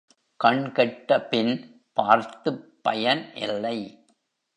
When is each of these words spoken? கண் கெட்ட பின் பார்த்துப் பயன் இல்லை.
கண் 0.35 0.71
கெட்ட 0.71 1.21
பின் 1.21 1.83
பார்த்துப் 1.93 2.79
பயன் 2.81 3.35
இல்லை. 3.35 4.05